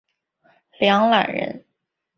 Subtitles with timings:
[0.79, 1.63] 梁览人。